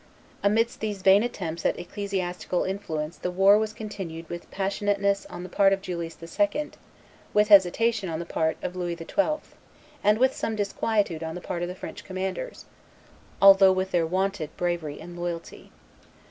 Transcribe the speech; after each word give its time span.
Amidst 0.41 0.79
these 0.79 1.03
vain 1.03 1.21
attempts 1.21 1.63
at 1.63 1.77
ecclesiastical 1.79 2.63
influence 2.63 3.19
the 3.19 3.29
war 3.29 3.59
was 3.59 3.71
continued 3.71 4.27
with 4.31 4.49
passionateness 4.49 5.27
on 5.29 5.43
the 5.43 5.47
part 5.47 5.73
of 5.73 5.79
Julius 5.83 6.17
II., 6.23 6.71
with 7.35 7.49
hesitation 7.49 8.09
on 8.09 8.17
the 8.17 8.25
part 8.25 8.57
of 8.63 8.75
Louis 8.75 8.95
XII., 8.95 9.15
and 10.03 10.17
with 10.17 10.33
some 10.35 10.55
disquietude 10.55 11.21
on 11.21 11.35
the 11.35 11.39
part 11.39 11.61
of 11.61 11.67
the 11.67 11.75
French 11.75 12.03
commanders, 12.03 12.65
although 13.39 13.71
with 13.71 13.91
their 13.91 14.07
wonted 14.07 14.49
bravery 14.57 14.99
and 14.99 15.19
loyalty. 15.19 15.71